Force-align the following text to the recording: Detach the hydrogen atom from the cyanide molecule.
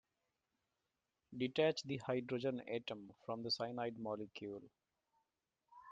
Detach 1.37 1.83
the 1.83 1.97
hydrogen 1.97 2.59
atom 2.67 3.11
from 3.23 3.43
the 3.43 3.51
cyanide 3.51 3.99
molecule. 3.99 4.63